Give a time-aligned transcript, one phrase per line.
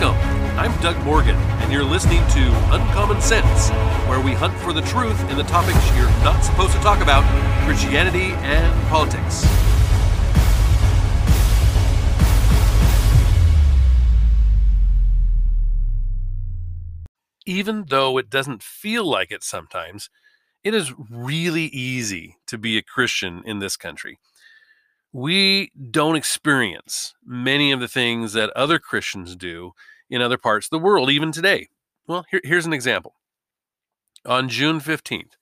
[0.00, 0.58] Welcome.
[0.58, 3.68] I'm Doug Morgan, and you're listening to Uncommon Sense,
[4.08, 7.22] where we hunt for the truth in the topics you're not supposed to talk about
[7.66, 9.44] Christianity and politics.
[17.44, 20.08] Even though it doesn't feel like it sometimes,
[20.64, 24.18] it is really easy to be a Christian in this country
[25.12, 29.72] we don't experience many of the things that other Christians do
[30.08, 31.68] in other parts of the world, even today.
[32.06, 33.14] Well, here, here's an example.
[34.24, 35.32] On June 15th,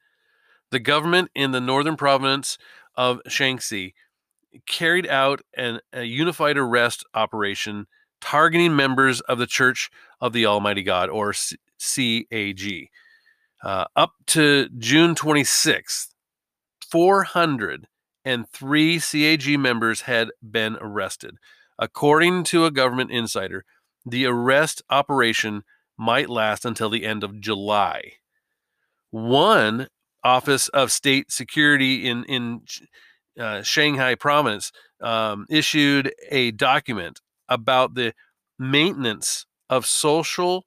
[0.71, 2.59] the government in the northern province
[2.97, 3.95] of Shaanxi
[4.67, 7.87] carried out an, a unified arrest operation
[8.21, 9.91] targeting members of the Church
[10.21, 11.33] of the Almighty God, or
[11.79, 12.91] CAG.
[13.63, 16.09] Uh, up to June 26th,
[16.91, 17.89] 400
[18.25, 21.37] and three CAG members had been arrested.
[21.79, 23.65] According to a government insider,
[24.05, 25.63] the arrest operation
[25.99, 28.15] might last until the end of July.
[29.11, 29.89] One
[30.23, 32.63] Office of State Security in in
[33.39, 38.13] uh, Shanghai province um, issued a document about the
[38.59, 40.67] maintenance of social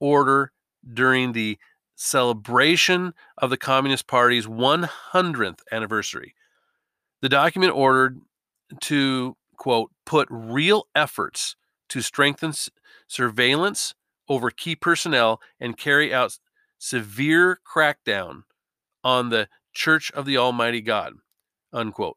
[0.00, 0.52] order
[0.92, 1.58] during the
[1.94, 6.34] celebration of the Communist Party's 100th anniversary.
[7.20, 8.20] The document ordered
[8.82, 11.56] to, quote, put real efforts
[11.88, 12.52] to strengthen
[13.06, 13.94] surveillance
[14.28, 16.38] over key personnel and carry out
[16.78, 18.42] severe crackdown
[19.02, 21.14] on the Church of the Almighty God,
[21.72, 22.16] unquote.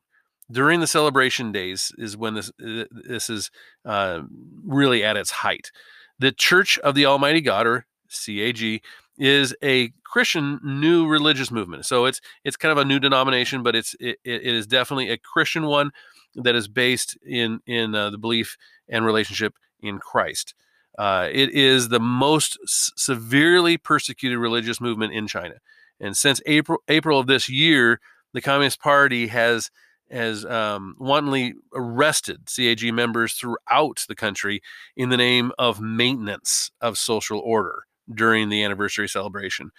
[0.51, 3.51] During the celebration days is when this this is
[3.85, 4.21] uh,
[4.65, 5.71] really at its height.
[6.19, 8.81] The Church of the Almighty God, or CAG,
[9.21, 11.85] is a Christian new religious movement.
[11.85, 15.17] So it's it's kind of a new denomination, but it's it, it is definitely a
[15.17, 15.91] Christian one
[16.35, 18.57] that is based in in uh, the belief
[18.89, 20.55] and relationship in Christ.
[20.97, 25.55] Uh, it is the most s- severely persecuted religious movement in China,
[25.99, 28.01] and since April April of this year,
[28.33, 29.69] the Communist Party has
[30.09, 34.61] has um, wantonly arrested CAG members throughout the country
[34.97, 37.83] in the name of maintenance of social order
[38.13, 39.71] during the anniversary celebration.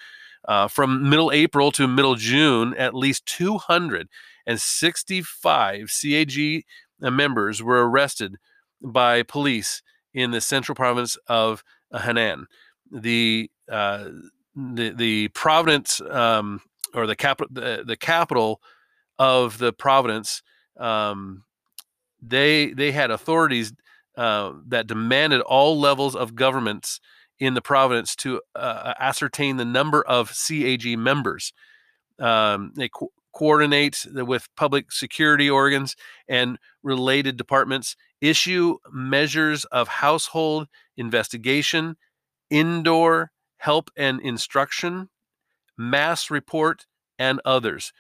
[0.47, 6.65] Uh, from middle April to middle June, at least 265 CAG
[7.01, 8.37] members were arrested
[8.81, 9.83] by police
[10.13, 11.63] in the central province of
[11.95, 12.47] Henan.
[12.91, 14.09] The uh,
[14.55, 16.61] the the province um,
[16.95, 18.61] or the capital the, the capital
[19.19, 20.43] of the province
[20.79, 21.45] um,
[22.21, 23.73] they they had authorities
[24.17, 27.01] uh, that demanded all levels of governments
[27.43, 31.53] in the province to uh, ascertain the number of CAG members.
[32.21, 35.97] Um, they co- coordinate with public security organs
[36.29, 41.97] and related departments, issue measures of household investigation,
[42.49, 45.09] indoor help and instruction,
[45.77, 46.87] mass report,
[47.19, 47.93] and others.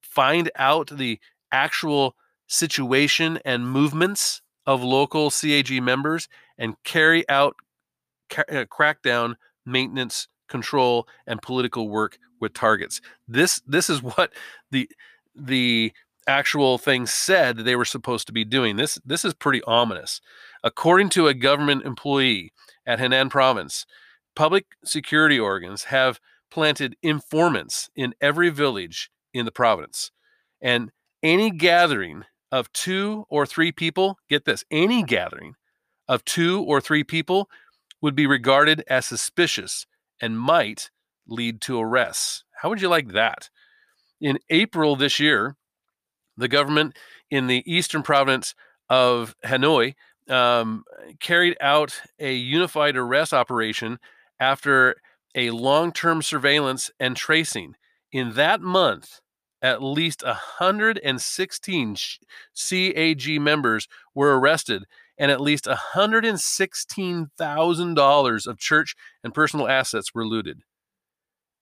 [0.00, 1.20] Find out the
[1.52, 2.16] actual
[2.46, 7.56] situation and movements of local CAG members and carry out
[8.36, 9.34] uh, crackdown,
[9.64, 13.00] maintenance, control, and political work with targets.
[13.26, 14.32] This this is what
[14.70, 14.88] the
[15.34, 15.92] the
[16.26, 18.76] actual thing said they were supposed to be doing.
[18.76, 20.20] This this is pretty ominous.
[20.62, 22.52] According to a government employee
[22.86, 23.86] at Henan province,
[24.34, 30.10] public security organs have planted informants in every village in the province.
[30.60, 30.90] And
[31.22, 35.54] any gathering of two or three people, get this, any gathering
[36.08, 37.48] of two or three people
[38.00, 39.86] would be regarded as suspicious
[40.20, 40.90] and might
[41.26, 42.44] lead to arrests.
[42.60, 43.50] How would you like that?
[44.20, 45.56] In April this year,
[46.36, 46.96] the government
[47.30, 48.54] in the eastern province
[48.88, 49.94] of Anhui
[50.28, 50.84] um,
[51.20, 53.98] carried out a unified arrest operation
[54.40, 54.96] after
[55.34, 57.74] a long term surveillance and tracing.
[58.12, 59.20] In that month,
[59.60, 61.96] at least 116
[62.54, 64.84] CAG members were arrested
[65.18, 68.94] and at least $116,000 of church
[69.24, 70.60] and personal assets were looted.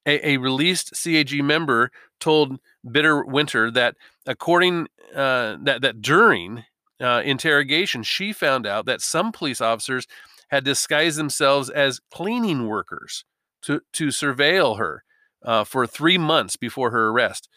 [0.06, 1.90] A, a, released CAG member
[2.20, 6.62] told Bitter Winter that according uh, that that during
[7.00, 10.06] uh, interrogation, she found out that some police officers
[10.48, 13.24] had disguised themselves as cleaning workers
[13.62, 15.02] to to surveil her
[15.44, 17.48] uh, for three months before her arrest.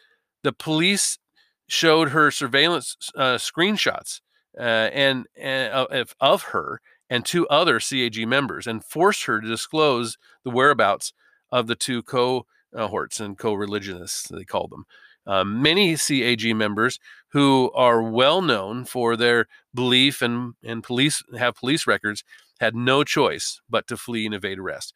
[0.43, 1.19] The police
[1.67, 4.21] showed her surveillance uh, screenshots
[4.57, 9.47] uh, and, and of, of her and two other CAG members and forced her to
[9.47, 11.13] disclose the whereabouts
[11.51, 14.85] of the two cohorts and co-religionists, they called them.
[15.25, 16.99] Uh, many CAG members
[17.29, 22.23] who are well known for their belief and, and police have police records
[22.59, 24.93] had no choice but to flee and evade arrest.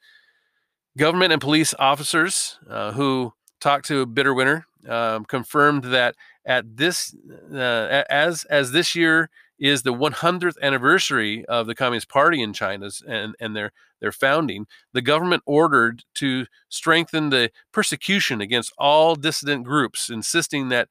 [0.97, 6.15] Government and police officers uh, who talked to Bitterwinter um, confirmed that
[6.45, 7.15] at this
[7.53, 9.29] uh, as as this year
[9.63, 13.71] is the 100th anniversary of the Communist Party in China's and and their
[14.01, 20.89] their founding, the government ordered to strengthen the persecution against all dissident groups, insisting that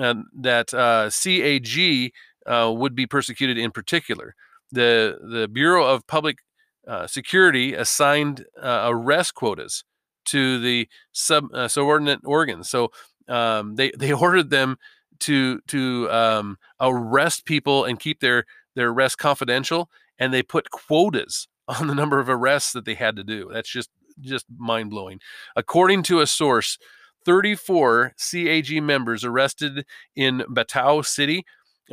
[0.00, 2.12] uh, that uh, CAG
[2.46, 4.34] uh, would be persecuted in particular.
[4.72, 6.38] The the Bureau of Public
[6.86, 9.84] uh, security assigned uh, arrest quotas
[10.24, 12.70] to the sub uh, subordinate organs.
[12.70, 12.90] So
[13.28, 14.78] um, they they ordered them
[15.20, 18.44] to to um, arrest people and keep their
[18.74, 23.16] their arrests confidential, and they put quotas on the number of arrests that they had
[23.16, 23.50] to do.
[23.52, 25.20] That's just just mind blowing.
[25.54, 26.78] According to a source,
[27.24, 29.84] 34 CAG members arrested
[30.16, 31.44] in Batao City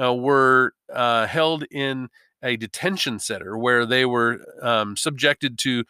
[0.01, 2.09] uh, were uh, held in
[2.43, 5.83] a detention center where they were um, subjected to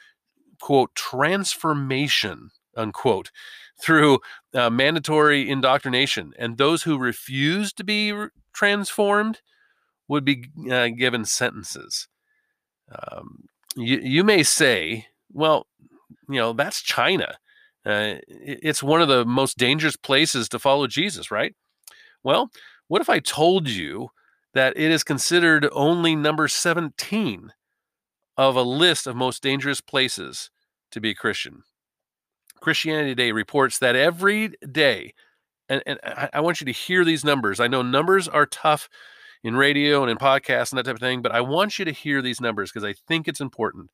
[0.62, 3.32] quote transformation unquote
[3.82, 4.20] through
[4.54, 9.42] uh, mandatory indoctrination and those who refused to be re- transformed
[10.08, 12.08] would be uh, given sentences.
[12.92, 15.68] Um, you, you may say well
[16.30, 17.38] you know that's china.
[17.86, 21.56] Uh, it's one of the most dangerous places to follow jesus right?
[22.24, 22.52] Well
[22.88, 24.10] what if i told you
[24.54, 27.52] that it is considered only number 17
[28.38, 30.50] of a list of most dangerous places
[30.92, 31.64] to be a Christian.
[32.66, 35.14] Christianity Today reports that every day,
[35.70, 37.60] and, and I, I want you to hear these numbers.
[37.60, 38.90] I know numbers are tough
[39.44, 41.92] in radio and in podcasts and that type of thing, but I want you to
[41.92, 43.92] hear these numbers because I think it's important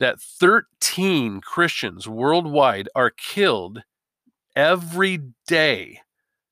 [0.00, 3.84] that 13 Christians worldwide are killed
[4.54, 6.02] every day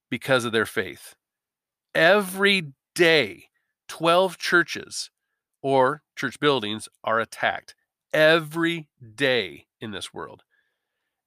[0.09, 1.17] because of their faith.
[1.95, 3.51] Every day,
[3.89, 5.11] 12 churches
[5.61, 7.75] or church buildings are attacked
[8.11, 10.45] every day in this world.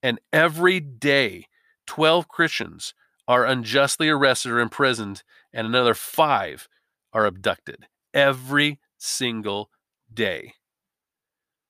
[0.03, 1.47] And every day,
[1.87, 2.93] 12 Christians
[3.27, 5.23] are unjustly arrested or imprisoned,
[5.53, 6.67] and another five
[7.13, 9.69] are abducted every single
[10.13, 10.53] day.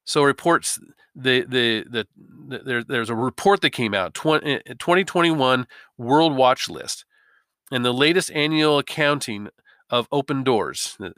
[0.05, 0.79] So reports
[1.15, 2.07] the the the,
[2.47, 7.05] the there, there's a report that came out 20, 2021 World Watch List,
[7.71, 9.49] and the latest annual accounting
[9.89, 11.09] of Open Doors, uh,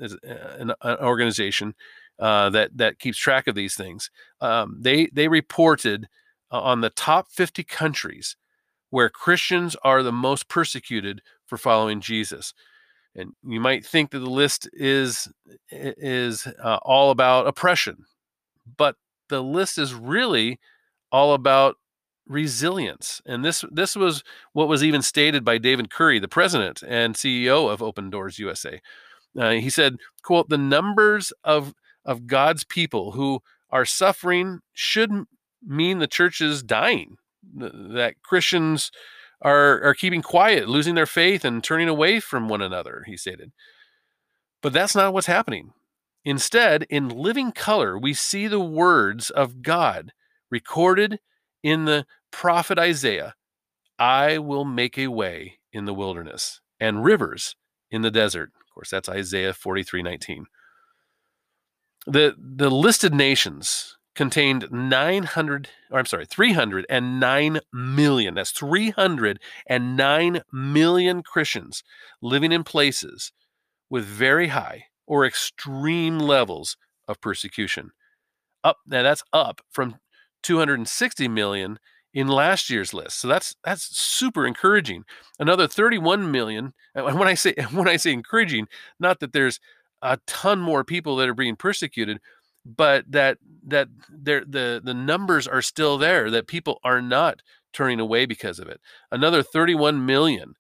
[0.60, 1.76] an, organization
[2.20, 4.12] uh, that that keeps track of these things.
[4.42, 6.08] Um, they they reported uh,
[6.60, 8.36] on the top 50 countries
[8.90, 12.54] where Christians are the most persecuted for following Jesus.
[13.16, 15.30] And you might think that the list is
[15.72, 18.06] is uh, all about oppression,
[18.78, 18.96] but
[19.30, 20.60] the list is really
[21.12, 21.78] all about
[22.28, 23.22] resilience.
[23.26, 24.24] And this this was
[24.54, 28.82] what was even stated by David Curry, the president and CEO of Open Doors USA.
[29.38, 31.74] Uh, he said, "quote The numbers of
[32.04, 35.26] of God's people who are suffering should
[35.66, 37.18] mean the church is dying.
[37.54, 38.92] That Christians
[39.42, 43.52] are are keeping quiet, losing their faith, and turning away from one another." He stated.
[44.62, 45.74] But that's not what's happening.
[46.24, 50.12] Instead, in living color, we see the words of God
[50.50, 51.20] recorded
[51.62, 53.36] in the prophet Isaiah,
[53.98, 57.56] I will make a way in the wilderness and rivers
[57.90, 58.52] in the desert.
[58.60, 60.46] Of course, that's Isaiah 43 19.
[62.08, 68.34] The, the listed nations contained 900, or I'm sorry, 309 million.
[68.36, 71.84] That's 309 million Christians
[72.22, 73.32] living in places
[73.90, 77.92] with very high or extreme levels of persecution.
[78.64, 79.98] Up now that's up from
[80.42, 81.78] 260 million
[82.14, 83.20] in last year's list.
[83.20, 85.04] So that's that's super encouraging.
[85.38, 86.74] Another 31 million.
[86.96, 88.68] And when I say when I say encouraging,
[89.00, 89.60] not that there's
[90.02, 92.20] a ton more people that are being persecuted,
[92.66, 97.42] but that that there the the numbers are still there that people are not
[97.74, 98.80] turning away because of it.
[99.12, 100.56] Another 31 million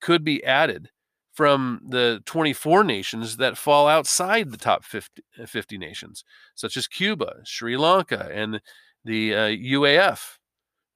[0.00, 0.88] could be added
[1.32, 6.24] from the 24 nations that fall outside the top 50, 50 nations,
[6.54, 8.60] such as Cuba, Sri Lanka, and
[9.04, 10.36] the uh, UAF,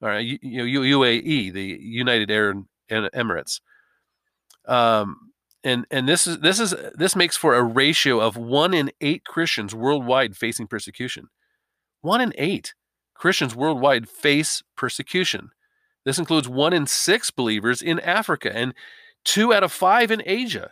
[0.01, 3.59] or UAE, the United Arab Emirates.
[4.65, 5.31] Um,
[5.65, 9.25] and and this is this is this makes for a ratio of one in eight
[9.25, 11.27] Christians worldwide facing persecution.
[12.01, 12.75] One in eight
[13.15, 15.49] Christians worldwide face persecution.
[16.05, 18.75] This includes one in six believers in Africa and
[19.23, 20.71] two out of five in Asia.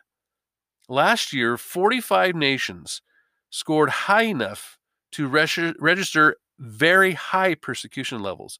[0.87, 3.01] Last year, 45 nations
[3.49, 4.77] scored high enough
[5.13, 8.59] to register very high persecution levels.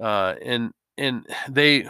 [0.00, 1.88] Uh, and and they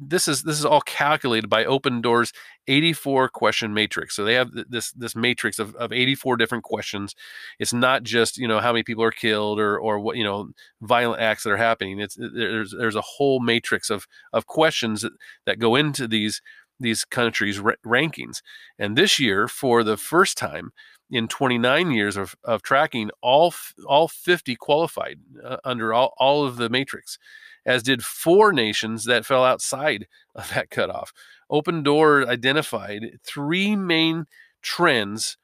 [0.00, 2.32] this is this is all calculated by open doors
[2.66, 4.14] 84 question matrix.
[4.16, 7.14] So they have this this matrix of, of 84 different questions.
[7.58, 10.50] It's not just you know how many people are killed or or what you know
[10.80, 12.00] violent acts that are happening.
[12.00, 15.12] It's there's there's a whole matrix of of questions that,
[15.46, 16.42] that go into these
[16.78, 18.42] these countries rankings.
[18.78, 20.72] And this year for the first time
[21.10, 23.52] in 29 years of, of tracking all
[23.86, 27.18] all 50 qualified uh, under all, all of the matrix
[27.66, 31.12] as did four nations that fell outside of that cutoff.
[31.48, 34.26] Open Door identified three main
[34.62, 35.36] trends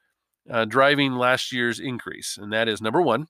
[0.49, 3.27] uh, driving last year's increase, and that is number one,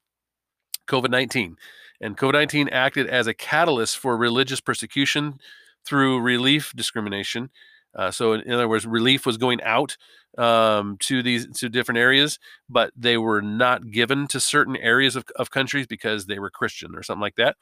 [0.88, 1.58] COVID 19.
[2.00, 5.40] And COVID 19 acted as a catalyst for religious persecution
[5.84, 7.50] through relief discrimination.
[7.96, 9.98] Uh, so, in, other words, relief was going out
[10.38, 12.38] um, to these to different areas,
[12.70, 16.94] but they were not given to certain areas of, of countries because they were Christian
[16.94, 17.56] or something like that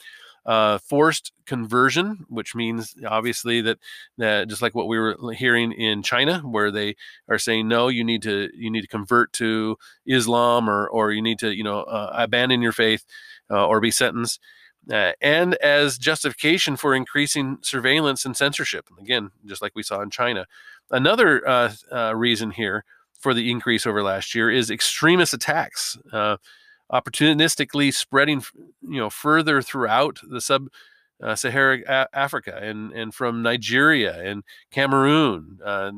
[0.45, 3.79] uh, forced conversion, which means obviously that
[4.17, 6.95] that just like what we were hearing in China, where they
[7.27, 11.21] are saying no, you need to you need to convert to Islam or or you
[11.21, 13.05] need to you know uh, abandon your faith
[13.49, 14.39] uh, or be sentenced.
[14.91, 18.85] Uh, and as justification for increasing surveillance and censorship.
[18.99, 20.45] Again, just like we saw in China.
[20.91, 22.85] Another uh, uh, reason here
[23.19, 25.97] for the increase over last year is extremist attacks
[26.91, 28.43] opportunistically spreading,
[28.81, 30.67] you know, further throughout the sub
[31.23, 35.91] uh, Sahara a- Africa and and from Nigeria and Cameroon uh,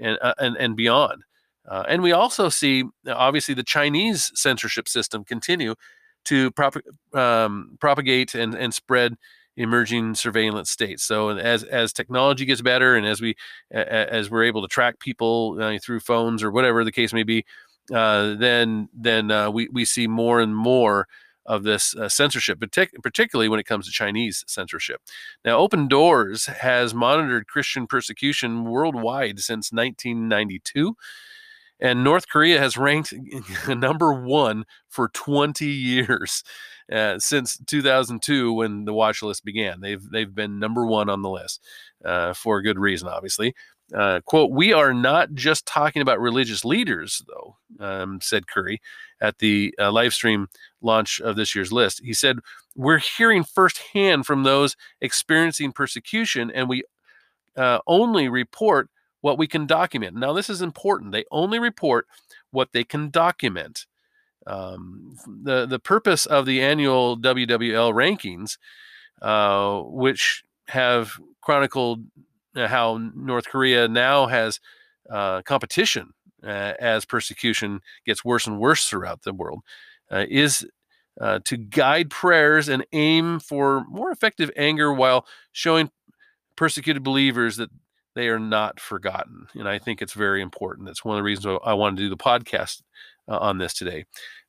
[0.00, 1.24] and uh, and and beyond.
[1.68, 5.74] Uh, and we also see obviously the Chinese censorship system continue
[6.24, 6.76] to prop-
[7.14, 9.16] um, propagate and and spread
[9.56, 11.02] emerging surveillance states.
[11.02, 13.34] So as as technology gets better and as we
[13.70, 17.44] as we're able to track people uh, through phones or whatever the case may be,
[17.92, 21.06] uh, then then uh, we we see more and more
[21.48, 25.00] of this uh, censorship, partic- particularly when it comes to Chinese censorship.
[25.44, 30.94] Now, Open Doors has monitored Christian persecution worldwide since 1992.
[31.80, 33.14] And North Korea has ranked
[33.68, 36.42] number one for 20 years
[36.92, 39.80] uh, since 2002 when the watch list began.
[39.80, 41.64] They've they've been number one on the list
[42.04, 43.54] uh, for good reason, obviously.
[43.94, 48.82] Uh, quote, we are not just talking about religious leaders, though, um, said Curry
[49.20, 50.48] at the uh, live stream
[50.82, 52.02] launch of this year's list.
[52.04, 52.38] He said,
[52.76, 56.82] We're hearing firsthand from those experiencing persecution, and we
[57.56, 58.90] uh, only report
[59.20, 60.16] what we can document.
[60.16, 61.12] Now, this is important.
[61.12, 62.06] They only report
[62.50, 63.86] what they can document.
[64.46, 68.58] Um, the, the purpose of the annual WWL rankings,
[69.20, 72.04] uh, which have chronicled
[72.54, 74.60] how North Korea now has
[75.10, 76.12] uh, competition
[76.44, 79.60] uh, as persecution gets worse and worse throughout the world,
[80.10, 80.66] uh, is
[81.20, 85.90] uh, to guide prayers and aim for more effective anger while showing
[86.56, 87.70] persecuted believers that
[88.14, 89.46] they are not forgotten.
[89.54, 90.86] And I think it's very important.
[90.86, 92.82] That's one of the reasons I wanted to do the podcast
[93.28, 94.04] uh, on this today.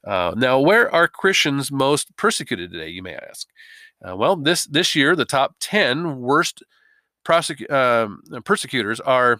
[0.06, 3.48] now, where are Christians most persecuted today, you may ask?
[4.02, 6.64] well, this, this year, the top 10 worst
[7.30, 9.40] prosecu- um, persecutors are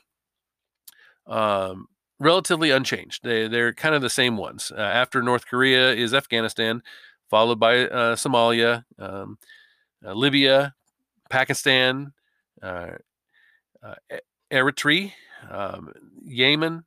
[1.28, 1.88] um,
[2.20, 3.24] relatively unchanged.
[3.24, 4.72] They, they're kind of the same ones.
[4.76, 6.84] Uh, after North Korea is Afghanistan,
[7.30, 9.38] followed by uh, Somalia, um,
[10.06, 10.76] uh, Libya,
[11.30, 12.14] Pakistan,
[12.62, 12.92] uh,
[13.84, 13.96] uh,
[14.52, 15.12] Eritrea,
[15.50, 15.92] um,
[16.24, 16.84] Yemen,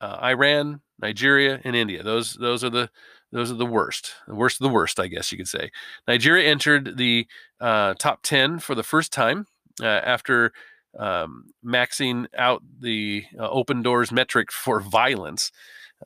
[0.00, 2.02] uh, Iran, Nigeria, and India.
[2.02, 2.90] Those those are the
[3.32, 5.70] those are the worst, the worst of the worst, I guess you could say.
[6.06, 7.26] Nigeria entered the
[7.60, 9.46] top ten for the first time
[9.82, 10.52] after
[10.98, 15.50] um, maxing out the uh, open doors metric for violence.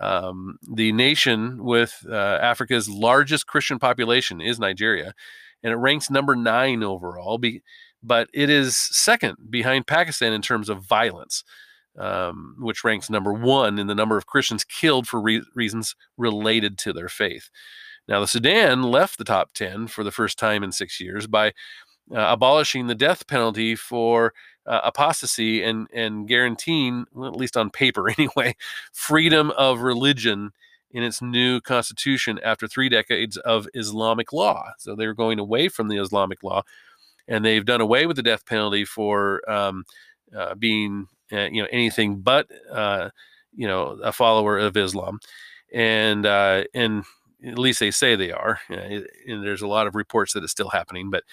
[0.00, 5.14] Um, the nation with uh, Africa's largest Christian population is Nigeria,
[5.62, 7.38] and it ranks number nine overall.
[7.38, 7.62] Be,
[8.02, 11.42] but it is second behind Pakistan in terms of violence,
[11.98, 16.78] um, which ranks number one in the number of Christians killed for re- reasons related
[16.78, 17.50] to their faith.
[18.06, 21.52] Now, the Sudan left the top 10 for the first time in six years by
[22.14, 24.32] uh, abolishing the death penalty for
[24.66, 28.54] uh, apostasy and and guaranteeing, well, at least on paper anyway,
[28.92, 30.52] freedom of religion
[30.90, 34.70] in its new constitution after three decades of Islamic law.
[34.78, 36.62] So they're going away from the Islamic law,
[37.26, 39.84] and they've done away with the death penalty for um,
[40.36, 43.10] uh, being uh, you know anything but uh,
[43.54, 45.18] you know a follower of Islam,
[45.72, 47.04] and uh, and
[47.46, 48.60] at least they say they are.
[48.70, 51.24] Uh, and there's a lot of reports that it's still happening, but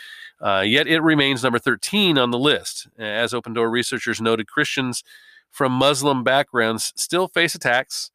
[0.41, 2.87] uh, yet it remains number 13 on the list.
[2.97, 5.03] As Open Door researchers noted, Christians
[5.51, 8.11] from Muslim backgrounds still face attacks.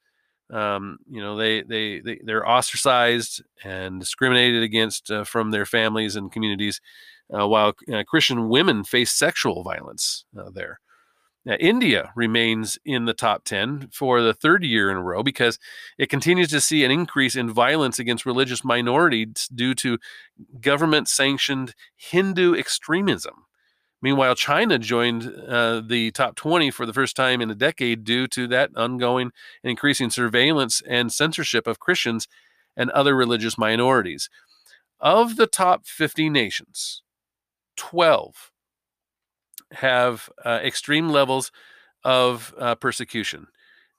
[0.53, 6.17] Um, you know, they, they, they, they're ostracized and discriminated against uh, from their families
[6.17, 6.81] and communities
[7.33, 10.81] uh, while uh, Christian women face sexual violence uh, there.
[11.47, 15.59] Now, India remains in the top 10 for the third year in a row because
[15.97, 19.99] it continues to see an increase in violence against religious minorities due to
[20.61, 23.47] government sanctioned Hindu extremism.
[24.03, 28.27] Meanwhile, China joined uh, the top 20 for the first time in a decade due
[28.29, 29.31] to that ongoing
[29.63, 32.29] and increasing surveillance and censorship of Christians
[32.77, 34.29] and other religious minorities.
[35.01, 37.03] Of the top 50 nations,
[37.77, 38.50] 12
[39.73, 41.53] have uh, extreme levels
[42.05, 43.47] of uh, persecution,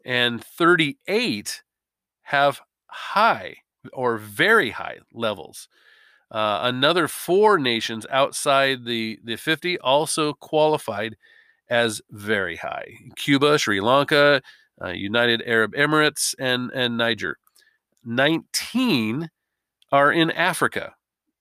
[0.03, 1.63] and 38
[2.23, 3.57] have high
[3.93, 5.67] or very high levels.
[6.29, 11.17] Uh, another four nations outside the, the 50 also qualified
[11.69, 14.41] as very high Cuba, Sri Lanka,
[14.81, 17.37] uh, United Arab Emirates, and, and Niger.
[18.05, 19.29] 19
[19.91, 20.95] are in Africa.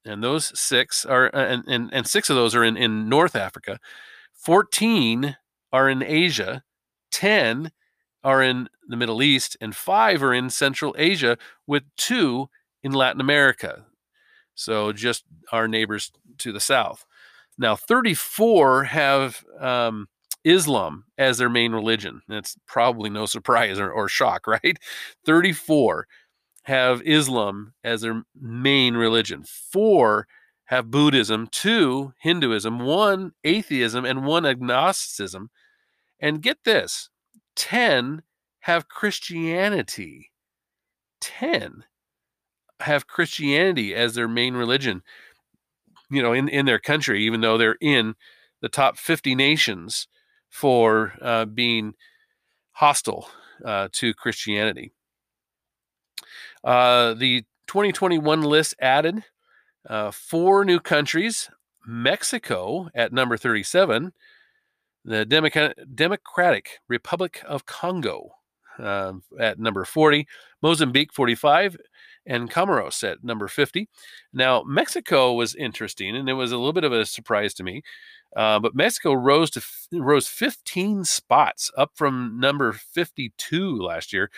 [0.04, 3.36] And those six are, uh, and, and, and six of those are in, in North
[3.36, 3.78] Africa.
[4.40, 5.36] 14
[5.72, 6.64] are in Asia,
[7.12, 7.70] 10
[8.24, 12.48] are in the Middle East, and five are in Central Asia, with two
[12.82, 13.84] in Latin America.
[14.54, 17.04] So just our neighbors to the south.
[17.58, 20.08] Now, 34 have um,
[20.44, 22.22] Islam as their main religion.
[22.26, 24.78] That's probably no surprise or, or shock, right?
[25.26, 26.06] 34
[26.64, 29.44] have Islam as their main religion.
[29.44, 30.26] Four
[30.70, 35.50] have Buddhism, two Hinduism, one atheism, and one agnosticism.
[36.20, 37.10] And get this
[37.56, 38.22] 10
[38.60, 40.30] have Christianity.
[41.20, 41.82] 10
[42.78, 45.02] have Christianity as their main religion,
[46.08, 48.14] you know, in, in their country, even though they're in
[48.62, 50.06] the top 50 nations
[50.48, 51.94] for uh, being
[52.74, 53.28] hostile
[53.64, 54.92] uh, to Christianity.
[56.62, 59.24] Uh, the 2021 list added
[59.88, 61.50] uh, four new countries
[61.86, 64.12] Mexico at number 37,
[65.04, 65.24] the
[65.94, 68.32] Democratic Republic of Congo
[68.78, 70.26] uh, at number 40,
[70.62, 71.76] Mozambique 45,
[72.26, 73.88] and Comoros at number 50.
[74.32, 77.82] Now, Mexico was interesting, and it was a little bit of a surprise to me.
[78.36, 84.30] Uh, but Mexico rose to rose 15 spots up from number 52 last year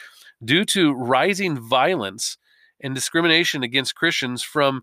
[0.43, 2.39] due to rising violence
[2.81, 4.83] and discrimination against Christians from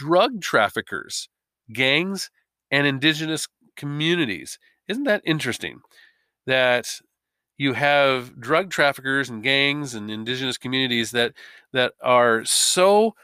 [0.00, 1.28] drug traffickers,
[1.70, 2.30] gangs,
[2.70, 4.58] and indigenous communities.
[4.88, 5.80] Isn't that interesting?
[6.46, 7.00] That
[7.58, 11.34] you have drug traffickers and gangs and indigenous communities that
[11.74, 13.14] that are so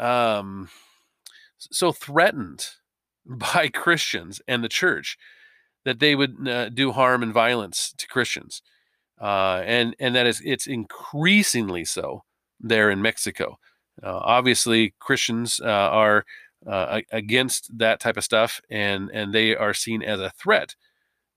[0.00, 0.68] um,
[1.58, 2.66] so threatened
[3.24, 5.16] by Christians and the church
[5.84, 8.60] that they would uh, do harm and violence to Christians,
[9.20, 12.24] uh, and and that is it's increasingly so
[12.58, 13.60] there in Mexico.
[14.02, 16.24] Uh, obviously, Christians uh, are
[16.66, 20.74] uh, against that type of stuff, and and they are seen as a threat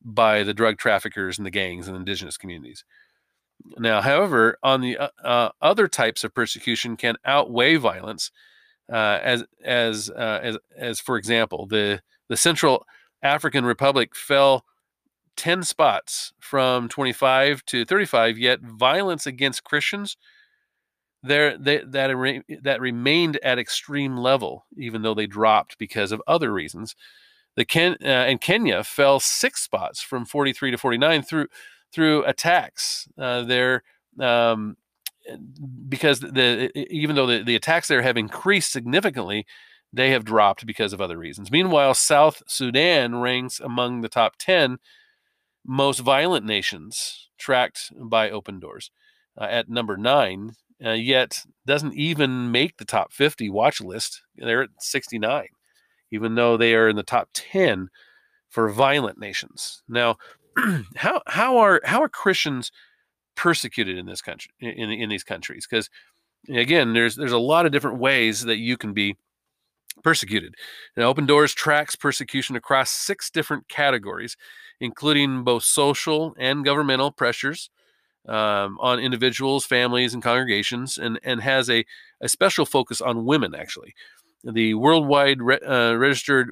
[0.04, 2.84] by the drug traffickers and the gangs and indigenous communities.
[3.78, 5.12] Now, however, on the
[5.62, 8.32] other types of persecution can outweigh violence
[8.90, 12.86] as as as as for example, the the Central
[13.22, 14.66] African Republic fell
[15.38, 20.18] 10 spots from 25 to 35 yet violence against christians
[21.24, 26.96] there that that remained at extreme level even though they dropped because of other reasons
[27.56, 31.48] the Ken uh, and Kenya fell six spots from 43 to 49 through
[31.92, 33.84] through attacks uh, there
[34.20, 34.78] um,
[35.88, 39.46] because the even though the, the attacks there have increased significantly,
[39.94, 41.52] they have dropped because of other reasons.
[41.52, 44.78] Meanwhile, South Sudan ranks among the top 10
[45.66, 48.90] most violent nations tracked by Open Doors
[49.38, 50.54] uh, at number nine,
[50.86, 54.22] uh, yet doesn't even make the top 50 watch list.
[54.36, 55.48] They're at 69,
[56.12, 57.90] even though they are in the top 10
[58.50, 59.84] for violent nations.
[59.88, 60.18] Now,
[60.96, 62.72] how how are how are Christians
[63.36, 65.90] persecuted in this country in in these countries because
[66.50, 69.16] again there's there's a lot of different ways that you can be
[70.04, 70.56] persecuted
[70.96, 74.36] and open doors tracks persecution across six different categories
[74.80, 77.70] including both social and governmental pressures
[78.28, 81.86] um, on individuals families and congregations and and has a,
[82.22, 83.94] a special focus on women actually
[84.44, 86.52] the worldwide re, uh, registered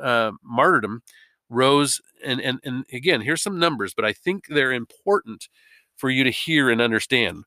[0.00, 1.02] uh, martyrdom
[1.48, 5.48] rose and, and and again here's some numbers but i think they're important
[5.98, 7.44] for you to hear and understand.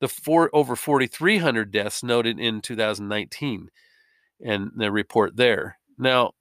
[0.00, 3.70] the four, over 4,300 deaths noted in 2019
[4.44, 5.78] and the report there.
[5.98, 6.32] Now,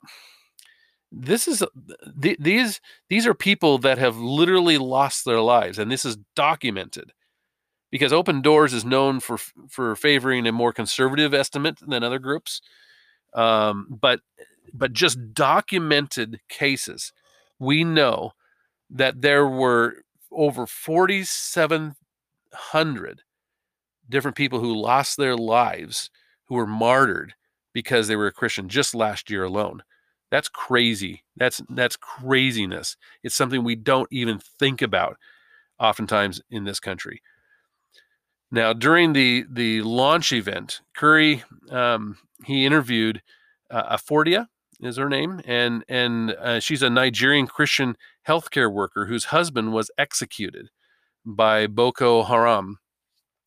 [1.12, 1.64] this is
[2.22, 7.12] th- these these are people that have literally lost their lives and this is documented
[7.92, 12.62] because open doors is known for for favoring a more conservative estimate than other groups
[13.34, 14.22] um, but
[14.74, 17.12] but just documented cases
[17.60, 18.32] we know
[18.90, 23.22] that there were over 4700
[24.08, 26.10] different people who lost their lives
[26.46, 27.34] who were martyred
[27.74, 29.84] because they were a christian just last year alone
[30.32, 31.24] that's crazy.
[31.38, 32.98] That's that's craziness.
[33.24, 35.18] It's something we don't even think about
[35.80, 37.22] oftentimes in this country.
[38.52, 43.22] Now, during the the launch event, Curry um, he interviewed
[43.70, 44.48] uh, Afordia
[44.82, 47.96] is her name, and and uh, she's a Nigerian Christian
[48.28, 50.70] healthcare worker whose husband was executed
[51.26, 52.78] by Boko Haram.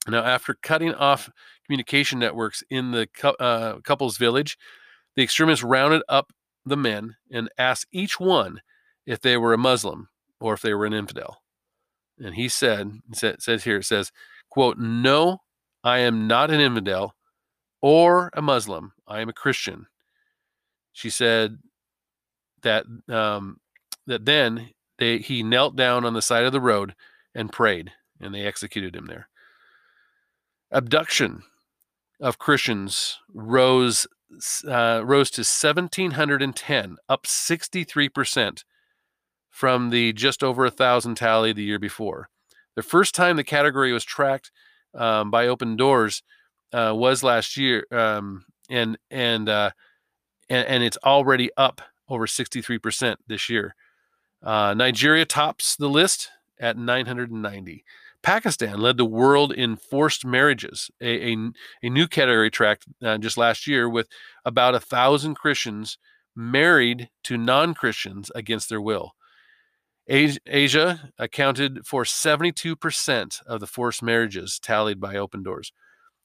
[0.08, 1.30] Now, after cutting off
[1.64, 4.58] communication networks in the uh, couple's village,
[5.16, 6.32] the extremists rounded up
[6.66, 8.60] the men and asked each one
[9.06, 10.08] if they were a Muslim
[10.40, 11.42] or if they were an infidel.
[12.18, 14.12] And he said, it says here, it says,
[14.50, 15.38] quote, no,
[15.82, 17.14] I am not an infidel
[17.82, 18.92] or a Muslim.
[19.06, 19.86] I am a Christian.
[20.92, 21.58] She said
[22.62, 23.60] that um,
[24.06, 26.94] that then they he knelt down on the side of the road
[27.34, 29.28] and prayed, and they executed him there.
[30.70, 31.42] Abduction
[32.20, 34.06] of Christians rose
[34.66, 38.64] uh, rose to 1,710, up 63%
[39.50, 42.30] from the just over a thousand tally the year before.
[42.74, 44.50] The first time the category was tracked
[44.94, 46.22] um, by Open Doors
[46.72, 49.70] uh, was last year, um, and and, uh,
[50.48, 53.74] and and it's already up over 63% this year.
[54.42, 56.28] Uh, Nigeria tops the list
[56.60, 57.84] at 990.
[58.22, 61.36] Pakistan led the world in forced marriages, a, a,
[61.82, 64.08] a new category tracked uh, just last year with
[64.44, 65.98] about a thousand Christians
[66.36, 69.12] married to non Christians against their will.
[70.08, 75.72] Asia accounted for 72% of the forced marriages tallied by Open Doors.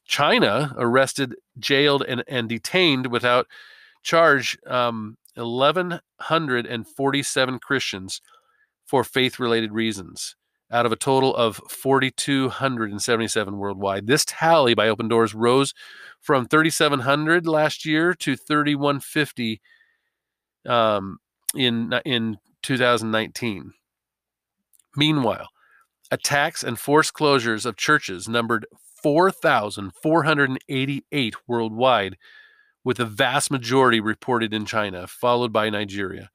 [0.07, 3.47] China arrested, jailed, and, and detained without
[4.03, 8.21] charge um, 1,147 Christians
[8.85, 10.35] for faith related reasons
[10.71, 14.07] out of a total of 4,277 worldwide.
[14.07, 15.73] This tally by Open Doors rose
[16.19, 19.61] from 3,700 last year to 3,150
[20.65, 21.19] um,
[21.55, 23.71] in in 2019.
[24.95, 25.47] Meanwhile,
[26.11, 28.65] attacks and forced closures of churches numbered
[29.07, 32.17] 4,488 worldwide,
[32.83, 36.29] with the vast majority reported in China, followed by Nigeria.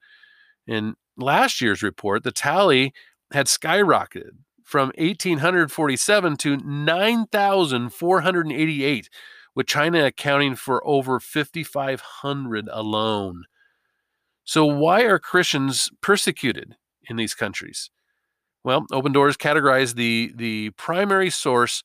[0.66, 2.94] In last year's report, the tally
[3.30, 9.11] had skyrocketed from 1847 to 9,488,
[9.54, 13.44] with China accounting for over 5,500 alone.
[14.44, 17.90] So, why are Christians persecuted in these countries?
[18.64, 21.85] Well, Open Doors categorized the, the primary source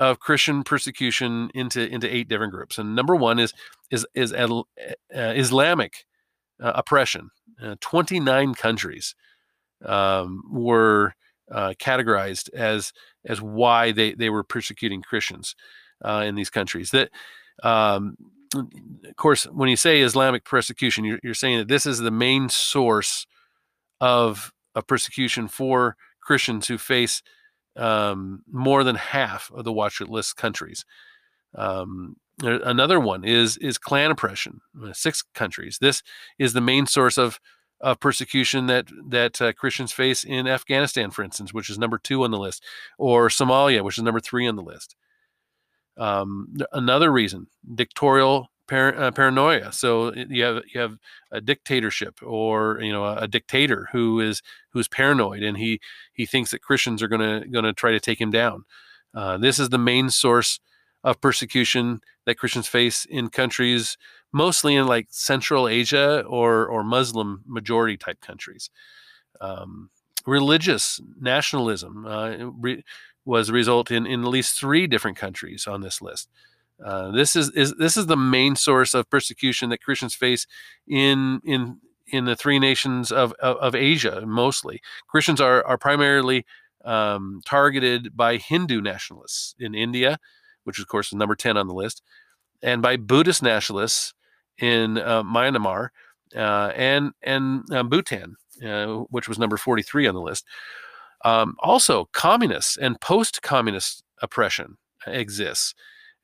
[0.00, 2.78] of Christian persecution into, into eight different groups.
[2.78, 3.52] And number one is,
[3.90, 4.62] is, is uh,
[5.10, 6.06] Islamic
[6.62, 7.30] uh, oppression,
[7.62, 9.14] uh, 29 countries
[9.84, 11.14] um, were
[11.50, 12.92] uh, categorized as
[13.24, 15.54] as why they they were persecuting Christians
[16.04, 16.90] uh, in these countries.
[16.90, 17.10] That
[17.62, 18.16] um,
[18.54, 22.48] of course, when you say Islamic persecution, you're, you're saying that this is the main
[22.48, 23.26] source
[24.00, 27.22] of of persecution for Christians who face
[27.78, 30.84] um, more than half of the watch list countries.
[31.54, 35.78] Um, another one is is clan oppression, uh, six countries.
[35.80, 36.02] This
[36.38, 37.40] is the main source of
[37.80, 42.24] of persecution that that uh, Christians face in Afghanistan, for instance, which is number two
[42.24, 42.64] on the list,
[42.98, 44.96] or Somalia, which is number three on the list.
[45.96, 49.72] Um, another reason: dictatorial par- uh, paranoia.
[49.72, 50.98] So you have you have
[51.32, 55.80] a dictatorship, or you know, a, a dictator who is who's paranoid, and he
[56.12, 58.64] he thinks that Christians are gonna gonna try to take him down.
[59.14, 60.60] Uh, this is the main source
[61.02, 63.96] of persecution that Christians face in countries
[64.32, 68.70] mostly in like Central Asia or or Muslim majority type countries.
[69.40, 69.90] Um,
[70.26, 72.84] religious nationalism uh, re-
[73.24, 76.28] was a result in, in at least three different countries on this list.
[76.84, 80.46] Uh, this is, is this is the main source of persecution that Christians face
[80.86, 84.80] in in in the three nations of, of, of Asia mostly.
[85.08, 86.46] Christians are are primarily
[86.84, 90.18] um, targeted by Hindu nationalists in India,
[90.64, 92.02] which of course is number ten on the list,
[92.62, 94.14] and by Buddhist nationalists
[94.58, 95.88] in uh, Myanmar
[96.36, 100.44] uh, and and uh, Bhutan, uh, which was number 43 on the list.
[101.24, 105.74] Um, also, communists and post communist oppression exists.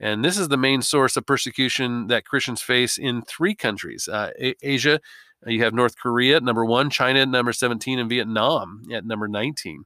[0.04, 4.32] And this is the main source of persecution that Christians face in three countries uh,
[4.62, 5.00] Asia.
[5.46, 9.28] You have North Korea at number one, China at number 17, and Vietnam at number
[9.28, 9.84] 19.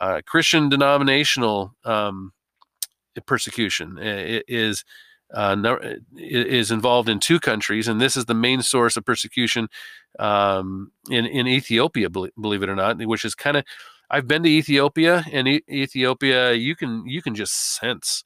[0.00, 2.32] Uh, Christian denominational um,
[3.26, 4.84] persecution is
[5.32, 5.56] uh,
[6.16, 9.68] is involved in two countries, and this is the main source of persecution
[10.18, 13.64] um, in in Ethiopia, believe it or not, which is kind of.
[14.10, 18.24] I've been to Ethiopia, and e- Ethiopia, you can you can just sense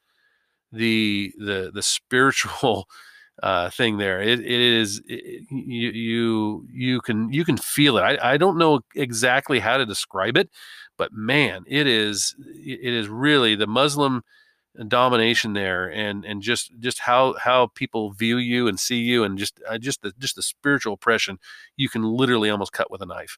[0.72, 2.88] the the the spiritual
[3.42, 4.20] uh, thing there.
[4.20, 8.02] It, it is it, you you you can you can feel it.
[8.02, 10.50] I, I don't know exactly how to describe it,
[10.96, 14.22] but man, it is it is really the Muslim
[14.88, 19.36] domination there and and just just how how people view you and see you and
[19.36, 21.38] just uh, just the just the spiritual oppression
[21.76, 23.36] you can literally almost cut with a knife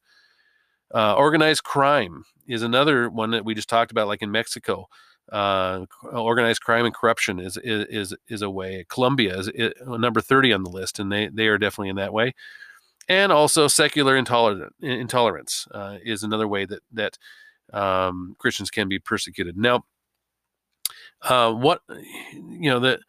[0.95, 4.87] uh, organized crime is another one that we just talked about like in mexico
[5.33, 8.85] uh, organized crime and corruption is is is a way.
[8.89, 12.13] Colombia is, is number 30 on the list and they they are definitely in that
[12.13, 12.35] way.
[13.09, 17.19] And also secular intolerance intolerance uh, is another way that that
[17.73, 19.57] um, christians can be persecuted.
[19.57, 19.85] Now
[21.23, 23.01] uh, what you know the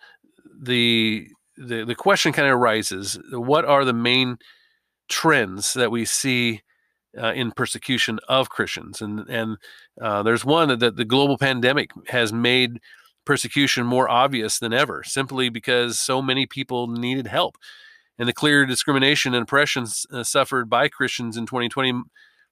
[0.61, 4.37] the the the question kind of arises: What are the main
[5.07, 6.61] trends that we see
[7.21, 9.01] uh, in persecution of Christians?
[9.01, 9.57] And and
[10.01, 12.79] uh, there's one that, the global pandemic has made
[13.25, 17.57] persecution more obvious than ever, simply because so many people needed help.
[18.17, 22.03] And the clear discrimination and oppression uh, suffered by Christians in 2020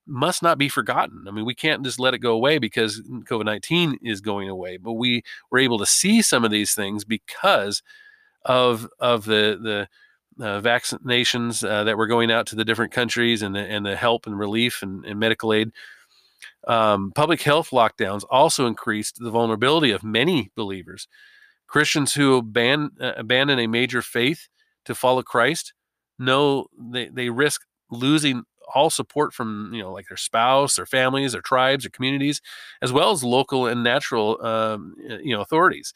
[0.06, 1.26] must not be forgotten.
[1.28, 4.78] I mean, we can't just let it go away because COVID 19 is going away,
[4.78, 7.82] but we were able to see some of these things because
[8.44, 9.88] of of the the
[10.40, 13.96] uh, vaccinations uh, that were going out to the different countries and the, and the
[13.96, 15.72] help and relief and, and medical aid.
[16.68, 21.08] Um, public health lockdowns also increased the vulnerability of many believers.
[21.68, 24.48] Christians who aban- uh, abandon a major faith
[24.86, 25.74] to follow Christ
[26.20, 28.44] know they, they risk losing
[28.74, 32.42] all support from you know like their spouse their families their tribes their communities
[32.82, 35.94] as well as local and natural um, you know authorities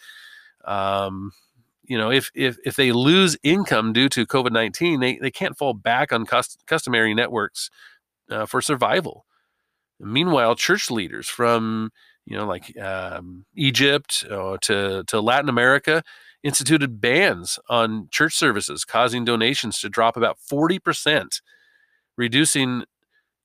[0.65, 1.32] um,
[1.88, 5.73] you know if, if if they lose income due to covid-19 they, they can't fall
[5.73, 7.69] back on cust- customary networks
[8.30, 9.26] uh, for survival
[10.00, 11.91] meanwhile church leaders from
[12.26, 16.04] you know like um, egypt uh, to to latin america
[16.43, 21.41] instituted bans on church services causing donations to drop about 40%
[22.17, 22.84] reducing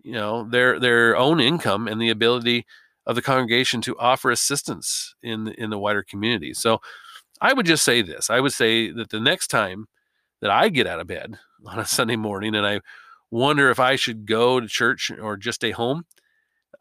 [0.02, 2.66] you know their their own income and the ability
[3.06, 6.54] of the congregation to offer assistance in in the wider community.
[6.54, 6.80] So
[7.42, 8.30] I would just say this.
[8.30, 9.88] I would say that the next time
[10.40, 12.80] that I get out of bed on a Sunday morning and I
[13.30, 16.06] wonder if I should go to church or just stay home,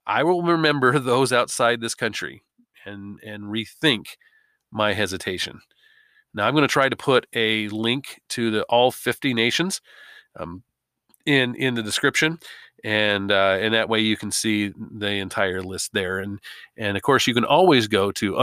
[0.06, 2.44] I will remember those outside this country
[2.86, 4.06] and and rethink
[4.72, 5.62] my hesitation.
[6.34, 9.82] Now I'm going to try to put a link to the all 50 nations.
[10.40, 10.64] Um,
[11.28, 12.40] in in the description
[12.84, 16.40] and uh, and that way you can see the entire list there and
[16.78, 18.38] and of course you can always go to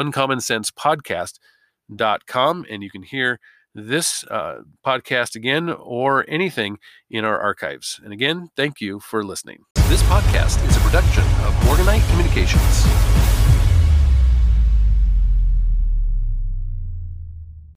[1.90, 3.38] uncommonsensepodcast.com and you can hear
[3.74, 6.78] this uh, podcast again or anything
[7.10, 8.00] in our archives.
[8.02, 9.58] And again thank you for listening.
[9.88, 13.37] This podcast is a production of morganite communications